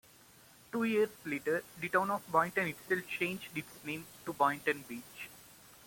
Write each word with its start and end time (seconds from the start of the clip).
Two 0.71 0.83
years 0.85 1.11
later, 1.27 1.63
the 1.79 1.87
Town 1.87 2.09
of 2.09 2.25
Boynton 2.31 2.67
itself 2.69 3.05
changed 3.19 3.55
its 3.55 3.85
name, 3.85 4.03
to 4.25 4.33
"Boynton 4.33 4.83
Beach". 4.89 5.29